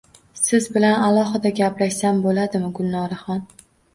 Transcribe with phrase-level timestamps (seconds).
[0.43, 3.45] Siz bilan alohida gaplashsam bo`ladimi, Gulnoraxon